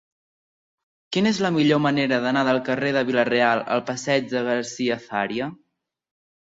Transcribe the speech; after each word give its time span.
Quina 1.17 1.29
és 1.33 1.41
la 1.47 1.51
millor 1.57 1.83
manera 1.87 2.19
d'anar 2.25 2.43
del 2.49 2.63
carrer 2.71 2.91
de 2.99 3.05
Vila-real 3.11 3.65
al 3.77 3.87
passeig 3.93 4.27
de 4.35 4.47
Garcia 4.51 5.03
Fària? 5.09 5.57